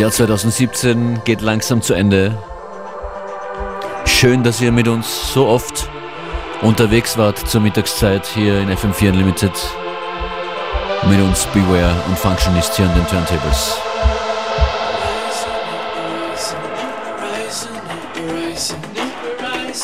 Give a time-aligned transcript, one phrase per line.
[0.00, 2.34] Jahr 2017 geht langsam zu Ende.
[4.06, 5.90] Schön, dass ihr mit uns so oft
[6.62, 9.52] unterwegs wart zur Mittagszeit hier in FM4 Unlimited.
[11.06, 13.76] Mit uns Beware und Functionist hier an den Turntables.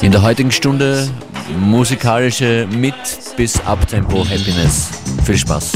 [0.00, 1.11] In der heutigen Stunde
[1.61, 2.94] musikalische Mit-
[3.37, 4.89] bis Abtempo Happiness.
[5.27, 5.72] Viel Spaß.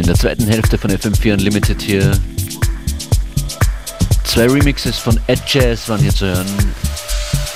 [0.00, 2.10] In der zweiten Hälfte von FM4 Unlimited hier.
[4.24, 6.46] Zwei Remixes von Ed Jazz waren hier zu hören.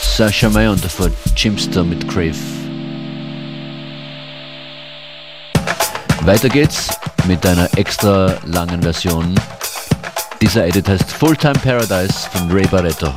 [0.03, 2.37] Sasha May und davor Jimster mit Crave.
[6.23, 6.89] Weiter geht's
[7.27, 9.35] mit einer extra langen Version.
[10.43, 13.13] Dieser Edit heißt Fulltime Paradise von Ray Barretto.